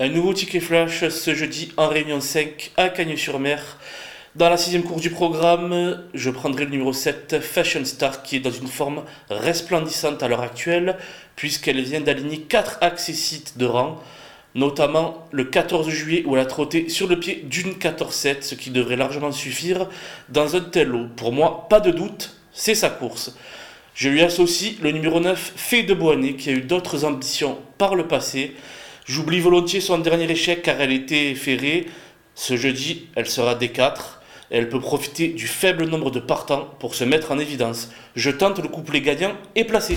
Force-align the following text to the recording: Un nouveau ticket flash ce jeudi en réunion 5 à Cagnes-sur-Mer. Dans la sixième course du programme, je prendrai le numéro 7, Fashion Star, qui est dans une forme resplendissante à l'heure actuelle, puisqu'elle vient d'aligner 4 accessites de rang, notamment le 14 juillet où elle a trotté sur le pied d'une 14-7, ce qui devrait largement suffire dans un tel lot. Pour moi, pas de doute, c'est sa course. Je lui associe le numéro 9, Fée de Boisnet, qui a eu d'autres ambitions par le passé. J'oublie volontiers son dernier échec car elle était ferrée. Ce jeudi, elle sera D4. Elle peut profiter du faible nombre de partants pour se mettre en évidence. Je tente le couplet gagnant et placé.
Un 0.00 0.10
nouveau 0.10 0.32
ticket 0.32 0.60
flash 0.60 1.08
ce 1.08 1.34
jeudi 1.34 1.72
en 1.76 1.88
réunion 1.88 2.20
5 2.20 2.70
à 2.76 2.88
Cagnes-sur-Mer. 2.88 3.78
Dans 4.36 4.48
la 4.48 4.56
sixième 4.56 4.84
course 4.84 5.02
du 5.02 5.10
programme, 5.10 6.04
je 6.14 6.30
prendrai 6.30 6.66
le 6.66 6.70
numéro 6.70 6.92
7, 6.92 7.40
Fashion 7.40 7.84
Star, 7.84 8.22
qui 8.22 8.36
est 8.36 8.40
dans 8.40 8.52
une 8.52 8.68
forme 8.68 9.02
resplendissante 9.28 10.22
à 10.22 10.28
l'heure 10.28 10.42
actuelle, 10.42 10.98
puisqu'elle 11.34 11.82
vient 11.82 12.00
d'aligner 12.00 12.42
4 12.42 12.78
accessites 12.80 13.58
de 13.58 13.66
rang, 13.66 14.00
notamment 14.54 15.26
le 15.32 15.42
14 15.42 15.88
juillet 15.88 16.22
où 16.26 16.36
elle 16.36 16.42
a 16.42 16.46
trotté 16.46 16.88
sur 16.88 17.08
le 17.08 17.18
pied 17.18 17.44
d'une 17.50 17.72
14-7, 17.72 18.42
ce 18.42 18.54
qui 18.54 18.70
devrait 18.70 18.94
largement 18.94 19.32
suffire 19.32 19.88
dans 20.28 20.54
un 20.54 20.60
tel 20.60 20.90
lot. 20.90 21.08
Pour 21.16 21.32
moi, 21.32 21.66
pas 21.68 21.80
de 21.80 21.90
doute, 21.90 22.36
c'est 22.52 22.76
sa 22.76 22.88
course. 22.88 23.36
Je 23.94 24.08
lui 24.10 24.22
associe 24.22 24.74
le 24.80 24.92
numéro 24.92 25.18
9, 25.18 25.54
Fée 25.56 25.82
de 25.82 25.92
Boisnet, 25.92 26.34
qui 26.34 26.50
a 26.50 26.52
eu 26.52 26.60
d'autres 26.60 27.04
ambitions 27.04 27.58
par 27.78 27.96
le 27.96 28.06
passé. 28.06 28.54
J'oublie 29.08 29.40
volontiers 29.40 29.80
son 29.80 29.96
dernier 29.96 30.30
échec 30.30 30.60
car 30.60 30.78
elle 30.82 30.92
était 30.92 31.34
ferrée. 31.34 31.86
Ce 32.34 32.58
jeudi, 32.58 33.06
elle 33.16 33.26
sera 33.26 33.54
D4. 33.54 34.18
Elle 34.50 34.68
peut 34.68 34.80
profiter 34.80 35.28
du 35.28 35.46
faible 35.46 35.86
nombre 35.86 36.10
de 36.10 36.20
partants 36.20 36.68
pour 36.78 36.94
se 36.94 37.04
mettre 37.04 37.32
en 37.32 37.38
évidence. 37.38 37.90
Je 38.16 38.30
tente 38.30 38.58
le 38.58 38.68
couplet 38.68 39.00
gagnant 39.00 39.32
et 39.56 39.64
placé. 39.64 39.96